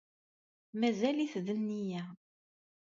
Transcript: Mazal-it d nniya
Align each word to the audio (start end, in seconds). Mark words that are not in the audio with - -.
Mazal-it 0.79 1.33
d 1.45 1.47
nniya 1.59 2.03